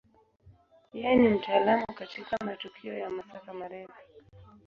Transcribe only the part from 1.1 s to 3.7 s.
ni mtaalamu katika matukio ya masafa